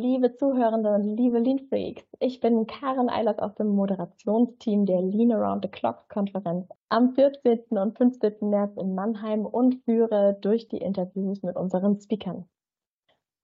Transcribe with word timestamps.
liebe 0.00 0.34
Zuhörende 0.34 0.94
und 0.94 1.04
liebe 1.04 1.38
Lean 1.38 1.58
Freaks. 1.68 2.04
Ich 2.20 2.40
bin 2.40 2.66
Karen 2.66 3.10
Eilers 3.10 3.38
aus 3.38 3.54
dem 3.56 3.68
Moderationsteam 3.68 4.86
der 4.86 5.02
Lean 5.02 5.30
Around 5.30 5.62
the 5.62 5.70
Clock 5.70 6.08
Konferenz 6.08 6.66
am 6.88 7.14
14. 7.14 7.76
und 7.76 7.98
15. 7.98 8.48
März 8.48 8.78
in 8.78 8.94
Mannheim 8.94 9.44
und 9.44 9.84
führe 9.84 10.38
durch 10.40 10.68
die 10.68 10.78
Interviews 10.78 11.42
mit 11.42 11.54
unseren 11.54 12.00
Speakern. 12.00 12.48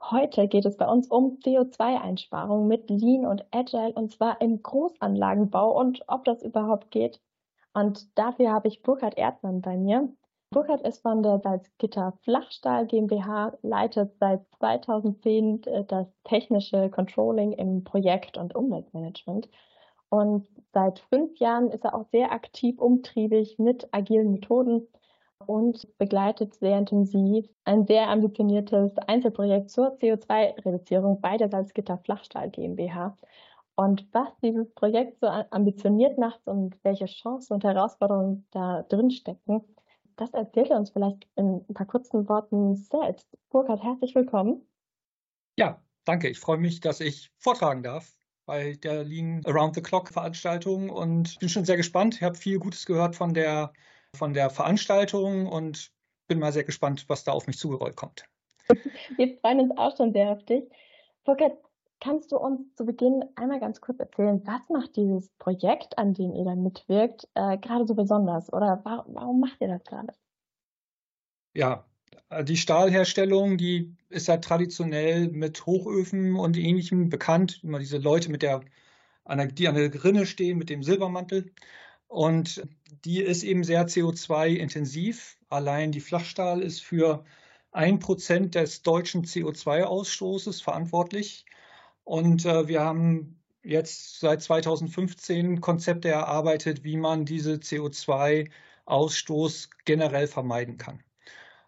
Heute 0.03 0.49
geht 0.49 0.65
es 0.65 0.79
bei 0.79 0.89
uns 0.89 1.09
um 1.09 1.39
CO2-Einsparung 1.45 2.67
mit 2.67 2.89
Lean 2.89 3.27
und 3.27 3.45
Agile 3.51 3.93
und 3.93 4.13
zwar 4.13 4.41
im 4.41 4.63
Großanlagenbau 4.63 5.79
und 5.79 6.05
ob 6.09 6.25
das 6.25 6.43
überhaupt 6.43 6.91
geht. 6.91 7.21
Und 7.75 8.17
dafür 8.19 8.51
habe 8.51 8.69
ich 8.69 8.83
Burkhard 8.83 9.19
Erdmann 9.19 9.61
bei 9.61 9.77
mir. 9.77 10.09
Burkhard 10.51 10.83
ist 10.83 11.03
von 11.03 11.23
der 11.23 11.41
Salzgitter 11.41 12.13
Flachstahl 12.23 12.87
GmbH, 12.87 13.59
leitet 13.63 14.17
seit 14.19 14.47
2010 14.59 15.65
äh, 15.65 15.85
das 15.85 16.07
technische 16.25 16.89
Controlling 16.91 17.53
im 17.53 17.83
Projekt- 17.85 18.39
und 18.39 18.55
Umweltmanagement. 18.55 19.49
Und 20.09 20.47
seit 20.73 21.01
fünf 21.11 21.39
Jahren 21.39 21.71
ist 21.71 21.85
er 21.85 21.95
auch 21.95 22.07
sehr 22.13 22.33
aktiv 22.33 22.79
umtriebig 22.79 23.59
mit 23.59 23.89
agilen 23.93 24.31
Methoden 24.31 24.87
und 25.47 25.87
begleitet 25.99 26.55
sehr 26.55 26.79
intensiv 26.79 27.47
ein 27.65 27.85
sehr 27.87 28.09
ambitioniertes 28.09 28.97
Einzelprojekt 28.99 29.71
zur 29.71 29.97
CO2-Reduzierung 29.97 31.21
bei 31.21 31.37
der 31.37 31.51
Salzgitter 31.51 31.99
Flachstahl 31.99 32.51
GmbH. 32.51 33.17
Und 33.75 34.07
was 34.13 34.29
dieses 34.43 34.73
Projekt 34.75 35.21
so 35.21 35.27
ambitioniert 35.27 36.17
macht 36.19 36.47
und 36.47 36.83
welche 36.83 37.07
Chancen 37.07 37.55
und 37.55 37.65
Herausforderungen 37.65 38.47
da 38.53 38.83
drin 38.85 39.11
stecken, 39.11 39.63
das 40.17 40.33
erzählt 40.33 40.71
er 40.71 40.79
uns 40.79 40.91
vielleicht 40.91 41.27
in 41.37 41.65
ein 41.69 41.75
paar 41.75 41.87
kurzen 41.87 42.29
Worten 42.29 42.75
selbst. 42.75 43.29
Burkhard, 43.51 43.83
herzlich 43.83 44.15
willkommen. 44.15 44.67
Ja, 45.59 45.83
danke. 46.05 46.29
Ich 46.29 46.41
freue 46.41 46.59
mich, 46.59 46.81
dass 46.81 47.01
ich 47.01 47.31
vortragen 47.39 47.83
darf 47.83 48.13
bei 48.47 48.75
der 48.75 49.05
Lean 49.05 49.43
Around 49.45 49.75
the 49.75 49.83
Clock 49.83 50.09
Veranstaltung 50.09 50.91
und 50.91 51.39
bin 51.39 51.49
schon 51.49 51.65
sehr 51.65 51.77
gespannt. 51.77 52.17
Ich 52.17 52.23
habe 52.23 52.37
viel 52.37 52.59
Gutes 52.59 52.87
gehört 52.87 53.17
von 53.17 53.35
der, 53.35 53.73
von 54.15 54.33
der 54.33 54.51
Veranstaltung 54.51 55.47
und 55.47 55.93
bin 56.29 56.39
mal 56.39 56.53
sehr 56.53 56.65
gespannt, 56.65 57.05
was 57.09 57.25
da 57.25 57.33
auf 57.33 57.47
mich 57.47 57.59
zugerollt 57.59 57.97
kommt. 57.97 58.25
Wir 59.17 59.37
freuen 59.39 59.61
uns 59.61 59.79
auch 59.79 59.97
schon 59.97 60.13
sehr 60.13 60.31
auf 60.31 60.45
dich. 60.45 60.65
Burkhard, 61.25 61.59
Kannst 62.01 62.31
du 62.33 62.37
uns 62.37 62.75
zu 62.75 62.85
Beginn 62.85 63.25
einmal 63.37 63.59
ganz 63.59 63.81
kurz 63.81 63.99
erzählen, 63.99 64.43
was 64.45 64.61
macht 64.69 64.97
dieses 64.97 65.31
Projekt, 65.39 65.99
an 65.99 66.15
dem 66.15 66.35
ihr 66.35 66.45
da 66.45 66.55
mitwirkt, 66.55 67.29
äh, 67.35 67.57
gerade 67.59 67.87
so 67.87 67.95
besonders? 67.95 68.53
Oder 68.53 68.81
warum, 68.85 69.15
warum 69.15 69.41
macht 69.41 69.61
ihr 69.61 69.69
das 69.69 69.83
gerade? 69.85 70.13
Ja, 71.55 71.87
die 72.43 72.57
Stahlherstellung, 72.57 73.57
die 73.57 73.97
ist 74.09 74.29
ja 74.29 74.37
traditionell 74.37 75.29
mit 75.29 75.65
Hochöfen 75.65 76.37
und 76.37 76.57
ähnlichem 76.57 77.09
bekannt. 77.09 77.61
Immer 77.63 77.79
diese 77.79 77.99
Leute 77.99 78.31
mit 78.31 78.43
der, 78.43 78.61
die 79.27 79.69
an 79.69 79.75
der 79.75 80.05
Rinne 80.05 80.27
stehen 80.27 80.59
mit 80.59 80.69
dem 80.69 80.83
Silbermantel. 80.83 81.53
Und 82.09 82.63
die 83.05 83.23
ist 83.23 83.43
eben 83.43 83.65
sehr 83.65 83.87
CO2-intensiv. 83.87 85.39
Allein 85.49 85.93
die 85.93 86.01
Flachstahl 86.01 86.63
ist 86.63 86.83
für 86.83 87.25
ein 87.73 87.99
Prozent 88.01 88.55
des 88.55 88.83
deutschen 88.83 89.25
CO2-Ausstoßes 89.25 90.63
verantwortlich. 90.63 91.47
Und 92.07 92.47
äh, 92.47 92.69
wir 92.69 92.83
haben 92.83 93.43
jetzt 93.65 94.21
seit 94.21 94.41
2015 94.41 95.61
Konzepte 95.61 96.09
erarbeitet, 96.09 96.85
wie 96.85 96.97
man 96.97 97.25
diese 97.25 97.55
CO2-Ausstoß 97.55 99.71
generell 99.85 100.29
vermeiden 100.29 100.79
kann. 100.79 101.03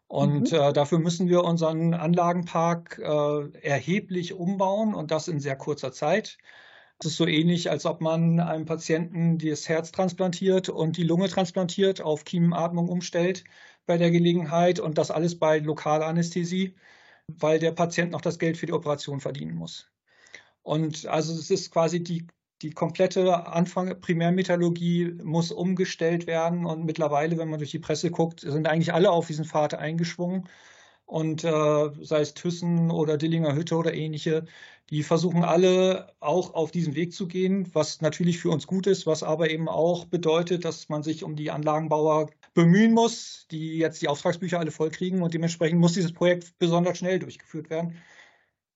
Und 0.06 0.52
mhm. 0.52 0.58
äh, 0.58 0.72
dafür 0.72 1.00
müssen 1.00 1.28
wir 1.28 1.42
unseren 1.42 1.92
Anlagenpark 1.92 3.00
äh, 3.02 3.50
erheblich 3.62 4.34
umbauen 4.34 4.94
und 4.94 5.10
das 5.10 5.26
in 5.26 5.40
sehr 5.40 5.56
kurzer 5.56 5.90
Zeit. 5.90 6.38
Es 7.00 7.08
ist 7.08 7.16
so 7.16 7.26
ähnlich, 7.26 7.68
als 7.68 7.84
ob 7.84 8.00
man 8.00 8.38
einem 8.38 8.64
Patienten 8.64 9.38
das 9.38 9.68
Herz 9.68 9.90
transplantiert 9.90 10.68
und 10.68 10.96
die 10.96 11.02
Lunge 11.02 11.28
transplantiert, 11.28 12.00
auf 12.00 12.24
Kiemenatmung 12.24 12.88
umstellt 12.88 13.42
bei 13.86 13.98
der 13.98 14.12
Gelegenheit 14.12 14.78
und 14.78 14.98
das 14.98 15.10
alles 15.10 15.36
bei 15.36 15.58
Lokalanästhesie, 15.58 16.76
weil 17.26 17.58
der 17.58 17.72
Patient 17.72 18.12
noch 18.12 18.20
das 18.20 18.38
Geld 18.38 18.56
für 18.56 18.66
die 18.66 18.72
Operation 18.72 19.18
verdienen 19.18 19.56
muss. 19.56 19.90
Und 20.68 21.06
also 21.06 21.32
es 21.32 21.50
ist 21.50 21.70
quasi 21.70 22.02
die, 22.02 22.26
die 22.60 22.72
komplette 22.72 23.46
Anfang 23.46 23.98
Primärmetallurgie 24.02 25.14
muss 25.24 25.50
umgestellt 25.50 26.26
werden. 26.26 26.66
Und 26.66 26.84
mittlerweile, 26.84 27.38
wenn 27.38 27.48
man 27.48 27.58
durch 27.58 27.70
die 27.70 27.78
Presse 27.78 28.10
guckt, 28.10 28.40
sind 28.40 28.68
eigentlich 28.68 28.92
alle 28.92 29.10
auf 29.10 29.26
diesen 29.26 29.46
Pfad 29.46 29.72
eingeschwungen. 29.72 30.46
Und 31.06 31.42
äh, 31.42 31.90
sei 32.02 32.20
es 32.20 32.34
Thyssen 32.34 32.90
oder 32.90 33.16
Dillinger 33.16 33.54
Hütte 33.54 33.76
oder 33.76 33.94
ähnliche, 33.94 34.44
die 34.90 35.02
versuchen 35.02 35.42
alle 35.42 36.12
auch 36.20 36.52
auf 36.52 36.70
diesen 36.70 36.94
Weg 36.94 37.14
zu 37.14 37.28
gehen, 37.28 37.74
was 37.74 38.02
natürlich 38.02 38.38
für 38.38 38.50
uns 38.50 38.66
gut 38.66 38.86
ist, 38.86 39.06
was 39.06 39.22
aber 39.22 39.48
eben 39.48 39.70
auch 39.70 40.04
bedeutet, 40.04 40.66
dass 40.66 40.90
man 40.90 41.02
sich 41.02 41.24
um 41.24 41.34
die 41.34 41.50
Anlagenbauer 41.50 42.28
bemühen 42.52 42.92
muss, 42.92 43.46
die 43.50 43.78
jetzt 43.78 44.02
die 44.02 44.08
Auftragsbücher 44.08 44.58
alle 44.58 44.70
vollkriegen 44.70 45.22
und 45.22 45.32
dementsprechend 45.32 45.80
muss 45.80 45.94
dieses 45.94 46.12
Projekt 46.12 46.58
besonders 46.58 46.98
schnell 46.98 47.18
durchgeführt 47.20 47.70
werden. 47.70 47.96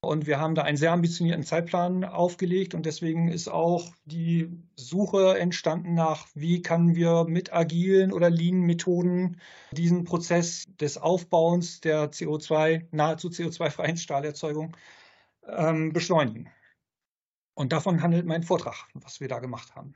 Und 0.03 0.27
wir 0.27 0.37
haben 0.37 0.53
da 0.53 0.63
einen 0.63 0.75
sehr 0.75 0.91
ambitionierten 0.91 1.45
Zeitplan 1.45 2.03
aufgelegt 2.03 2.75
und 2.75 2.85
deswegen 2.85 3.29
ist 3.29 3.47
auch 3.47 3.93
die 4.03 4.51
Suche 4.75 5.39
entstanden 5.39 5.93
nach, 5.93 6.27
wie 6.33 6.61
können 6.61 6.93
wir 6.93 7.23
mit 7.23 7.53
agilen 7.53 8.11
oder 8.11 8.29
Lean-Methoden 8.29 9.39
diesen 9.71 10.03
Prozess 10.03 10.65
des 10.81 10.97
Aufbauens 10.97 11.79
der 11.79 12.11
CO2, 12.11 12.85
nahezu 12.91 13.29
CO2-freien 13.29 13.95
Stahlerzeugung 13.95 14.75
ähm, 15.47 15.93
beschleunigen. 15.93 16.49
Und 17.55 17.71
davon 17.71 18.03
handelt 18.03 18.25
mein 18.25 18.43
Vortrag, 18.43 18.89
was 18.95 19.21
wir 19.21 19.29
da 19.29 19.39
gemacht 19.39 19.73
haben. 19.73 19.93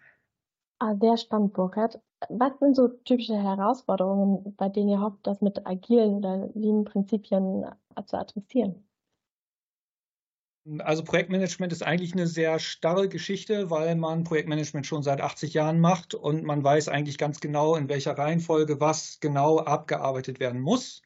Ah, 0.79 0.95
sehr 0.95 1.17
spannend, 1.17 1.51
Burkhard. 1.51 1.99
Was 2.29 2.57
sind 2.59 2.77
so 2.77 2.87
typische 2.87 3.35
Herausforderungen, 3.35 4.55
bei 4.55 4.69
denen 4.69 4.87
ihr 4.87 5.01
hofft, 5.01 5.27
das 5.27 5.41
mit 5.41 5.67
agilen 5.67 6.15
oder 6.15 6.49
Lean-Prinzipien 6.53 7.65
zu 8.05 8.17
adressieren? 8.17 8.86
Also 10.79 11.03
Projektmanagement 11.03 11.71
ist 11.71 11.83
eigentlich 11.83 12.13
eine 12.13 12.27
sehr 12.27 12.59
starre 12.59 13.07
Geschichte, 13.07 13.69
weil 13.69 13.95
man 13.95 14.23
Projektmanagement 14.23 14.85
schon 14.85 15.03
seit 15.03 15.21
80 15.21 15.53
Jahren 15.53 15.79
macht 15.79 16.13
und 16.13 16.43
man 16.43 16.63
weiß 16.63 16.89
eigentlich 16.89 17.17
ganz 17.17 17.39
genau, 17.39 17.75
in 17.75 17.87
welcher 17.89 18.17
Reihenfolge 18.17 18.81
was 18.81 19.19
genau 19.21 19.59
abgearbeitet 19.59 20.39
werden 20.39 20.59
muss. 20.59 21.01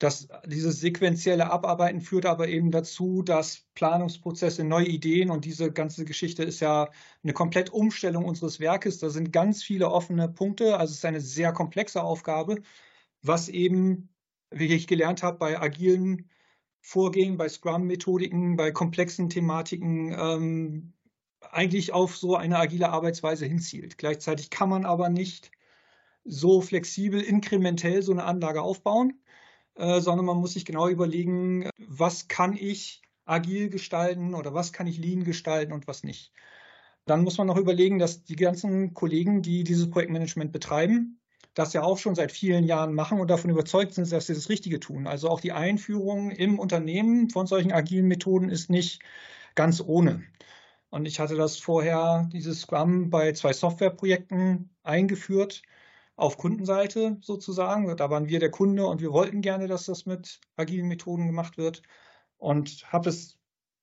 Das, 0.00 0.28
dieses 0.46 0.80
sequentielle 0.80 1.50
Abarbeiten 1.50 2.00
führt 2.00 2.26
aber 2.26 2.48
eben 2.48 2.70
dazu, 2.70 3.22
dass 3.22 3.66
Planungsprozesse, 3.74 4.64
neue 4.64 4.86
Ideen 4.86 5.30
und 5.30 5.44
diese 5.44 5.70
ganze 5.72 6.04
Geschichte 6.04 6.42
ist 6.42 6.60
ja 6.60 6.88
eine 7.22 7.32
komplett 7.34 7.70
Umstellung 7.70 8.24
unseres 8.24 8.60
Werkes. 8.60 8.98
Da 8.98 9.10
sind 9.10 9.32
ganz 9.32 9.62
viele 9.62 9.90
offene 9.90 10.28
Punkte. 10.28 10.78
Also 10.78 10.92
es 10.92 10.98
ist 10.98 11.04
eine 11.04 11.20
sehr 11.20 11.52
komplexe 11.52 12.02
Aufgabe, 12.02 12.62
was 13.22 13.48
eben, 13.48 14.08
wie 14.50 14.74
ich 14.74 14.86
gelernt 14.86 15.22
habe, 15.22 15.38
bei 15.38 15.60
agilen 15.60 16.30
Vorgehen, 16.80 17.36
bei 17.36 17.48
Scrum-Methodiken, 17.48 18.56
bei 18.56 18.70
komplexen 18.70 19.28
Thematiken 19.28 20.14
ähm, 20.18 20.92
eigentlich 21.50 21.92
auf 21.92 22.16
so 22.16 22.36
eine 22.36 22.58
agile 22.58 22.90
Arbeitsweise 22.90 23.46
hinzielt. 23.46 23.98
Gleichzeitig 23.98 24.50
kann 24.50 24.68
man 24.68 24.84
aber 24.84 25.08
nicht 25.08 25.50
so 26.24 26.60
flexibel, 26.60 27.20
inkrementell 27.20 28.02
so 28.02 28.12
eine 28.12 28.24
Anlage 28.24 28.62
aufbauen, 28.62 29.20
äh, 29.74 30.00
sondern 30.00 30.26
man 30.26 30.38
muss 30.38 30.54
sich 30.54 30.64
genau 30.64 30.88
überlegen, 30.88 31.68
was 31.78 32.28
kann 32.28 32.56
ich 32.56 33.02
agil 33.24 33.70
gestalten 33.70 34.34
oder 34.34 34.54
was 34.54 34.72
kann 34.72 34.86
ich 34.86 34.98
lean 34.98 35.24
gestalten 35.24 35.72
und 35.72 35.86
was 35.86 36.02
nicht. 36.02 36.32
Dann 37.06 37.22
muss 37.22 37.38
man 37.38 37.46
noch 37.46 37.56
überlegen, 37.56 37.98
dass 37.98 38.24
die 38.24 38.36
ganzen 38.36 38.94
Kollegen, 38.94 39.42
die 39.42 39.64
dieses 39.64 39.88
Projektmanagement 39.90 40.52
betreiben, 40.52 41.19
das 41.54 41.72
ja 41.72 41.82
auch 41.82 41.98
schon 41.98 42.14
seit 42.14 42.32
vielen 42.32 42.64
Jahren 42.64 42.94
machen 42.94 43.20
und 43.20 43.28
davon 43.28 43.50
überzeugt 43.50 43.94
sind, 43.94 44.10
dass 44.12 44.26
sie 44.26 44.34
das 44.34 44.48
Richtige 44.48 44.80
tun. 44.80 45.06
Also 45.06 45.28
auch 45.28 45.40
die 45.40 45.52
Einführung 45.52 46.30
im 46.30 46.58
Unternehmen 46.58 47.30
von 47.30 47.46
solchen 47.46 47.72
agilen 47.72 48.06
Methoden 48.06 48.48
ist 48.50 48.70
nicht 48.70 49.02
ganz 49.54 49.82
ohne. 49.84 50.22
Und 50.90 51.06
ich 51.06 51.20
hatte 51.20 51.36
das 51.36 51.56
vorher, 51.56 52.28
dieses 52.32 52.62
Scrum, 52.62 53.10
bei 53.10 53.32
zwei 53.32 53.52
Softwareprojekten 53.52 54.70
eingeführt, 54.82 55.62
auf 56.16 56.36
Kundenseite 56.36 57.16
sozusagen. 57.22 57.96
Da 57.96 58.10
waren 58.10 58.28
wir 58.28 58.40
der 58.40 58.50
Kunde 58.50 58.86
und 58.86 59.00
wir 59.00 59.12
wollten 59.12 59.40
gerne, 59.40 59.68
dass 59.68 59.86
das 59.86 60.06
mit 60.06 60.40
agilen 60.56 60.88
Methoden 60.88 61.26
gemacht 61.26 61.56
wird. 61.58 61.82
Und 62.38 62.84
habe 62.92 63.10
es 63.10 63.38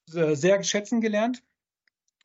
sehr 0.06 0.64
schätzen 0.64 1.02
gelernt 1.02 1.44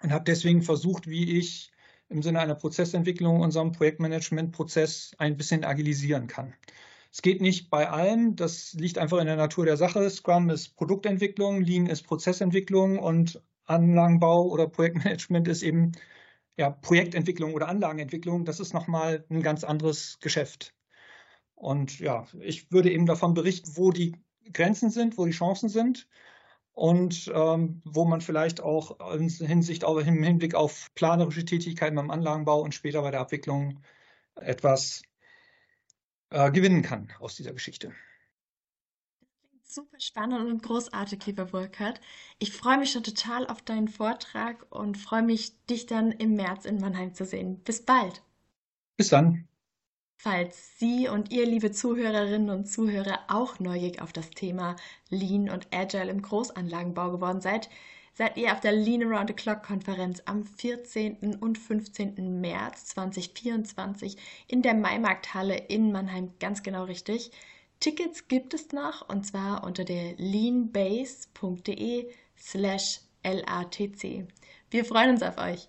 und 0.02 0.12
habe 0.12 0.24
deswegen 0.24 0.62
versucht, 0.62 1.06
wie 1.06 1.38
ich 1.38 1.72
im 2.12 2.22
Sinne 2.22 2.40
einer 2.40 2.54
Prozessentwicklung 2.54 3.40
unseren 3.40 3.72
Projektmanagement-Prozess 3.72 5.14
ein 5.18 5.36
bisschen 5.36 5.64
agilisieren 5.64 6.26
kann. 6.26 6.54
Es 7.10 7.22
geht 7.22 7.40
nicht 7.40 7.68
bei 7.70 7.90
allen, 7.90 8.36
das 8.36 8.72
liegt 8.74 8.98
einfach 8.98 9.18
in 9.18 9.26
der 9.26 9.36
Natur 9.36 9.66
der 9.66 9.76
Sache. 9.76 10.08
Scrum 10.08 10.50
ist 10.50 10.76
Produktentwicklung, 10.76 11.60
Lean 11.60 11.86
ist 11.86 12.02
Prozessentwicklung 12.02 12.98
und 12.98 13.42
Anlagenbau 13.64 14.48
oder 14.48 14.66
Projektmanagement 14.68 15.48
ist 15.48 15.62
eben 15.62 15.92
ja, 16.56 16.70
Projektentwicklung 16.70 17.54
oder 17.54 17.68
Anlagenentwicklung. 17.68 18.44
Das 18.44 18.60
ist 18.60 18.72
nochmal 18.72 19.24
ein 19.30 19.42
ganz 19.42 19.64
anderes 19.64 20.18
Geschäft. 20.20 20.74
Und 21.54 21.98
ja, 21.98 22.26
ich 22.40 22.70
würde 22.72 22.90
eben 22.90 23.06
davon 23.06 23.34
berichten, 23.34 23.72
wo 23.76 23.90
die 23.90 24.16
Grenzen 24.52 24.90
sind, 24.90 25.18
wo 25.18 25.24
die 25.24 25.32
Chancen 25.32 25.68
sind 25.68 26.08
und 26.72 27.30
ähm, 27.34 27.82
wo 27.84 28.04
man 28.04 28.20
vielleicht 28.20 28.60
auch 28.60 29.14
in 29.14 29.28
Hinsicht 29.28 29.84
auf, 29.84 30.06
im 30.06 30.22
Hinblick 30.22 30.54
auf 30.54 30.90
planerische 30.94 31.44
Tätigkeiten 31.44 31.96
beim 31.96 32.10
Anlagenbau 32.10 32.60
und 32.60 32.74
später 32.74 33.02
bei 33.02 33.10
der 33.10 33.20
Abwicklung 33.20 33.82
etwas 34.36 35.02
äh, 36.30 36.50
gewinnen 36.50 36.82
kann 36.82 37.12
aus 37.20 37.36
dieser 37.36 37.52
Geschichte. 37.52 37.92
Super 39.62 40.00
spannend 40.00 40.50
und 40.50 40.62
großartig, 40.62 41.24
lieber 41.26 41.46
Burkhard. 41.46 42.00
Ich 42.38 42.52
freue 42.52 42.78
mich 42.78 42.92
schon 42.92 43.02
total 43.02 43.46
auf 43.46 43.62
deinen 43.62 43.88
Vortrag 43.88 44.66
und 44.68 44.98
freue 44.98 45.22
mich, 45.22 45.64
dich 45.66 45.86
dann 45.86 46.12
im 46.12 46.34
März 46.34 46.66
in 46.66 46.78
Mannheim 46.78 47.14
zu 47.14 47.24
sehen. 47.24 47.62
Bis 47.62 47.82
bald. 47.82 48.22
Bis 48.98 49.08
dann. 49.08 49.48
Falls 50.16 50.78
Sie 50.78 51.08
und 51.08 51.32
ihr, 51.32 51.46
liebe 51.46 51.72
Zuhörerinnen 51.72 52.50
und 52.50 52.66
Zuhörer, 52.66 53.20
auch 53.28 53.58
neugierig 53.58 54.00
auf 54.00 54.12
das 54.12 54.30
Thema 54.30 54.76
Lean 55.08 55.50
und 55.50 55.66
Agile 55.72 56.10
im 56.10 56.22
Großanlagenbau 56.22 57.10
geworden 57.10 57.40
seid, 57.40 57.68
seid 58.14 58.36
ihr 58.36 58.52
auf 58.52 58.60
der 58.60 58.72
Lean 58.72 59.02
Around 59.02 59.28
the 59.28 59.34
Clock 59.34 59.62
Konferenz 59.62 60.22
am 60.26 60.44
14. 60.44 61.36
und 61.40 61.58
15. 61.58 62.40
März 62.40 62.86
2024 62.86 64.16
in 64.48 64.62
der 64.62 64.74
Maimarkthalle 64.74 65.56
in 65.56 65.92
Mannheim 65.92 66.32
ganz 66.38 66.62
genau 66.62 66.84
richtig. 66.84 67.32
Tickets 67.80 68.28
gibt 68.28 68.54
es 68.54 68.70
noch 68.72 69.08
und 69.08 69.26
zwar 69.26 69.64
unter 69.64 69.84
der 69.84 70.14
leanbase.de 70.16 72.08
slash 72.38 73.00
LATC. 73.24 74.26
Wir 74.70 74.84
freuen 74.84 75.10
uns 75.10 75.22
auf 75.22 75.38
euch. 75.38 75.68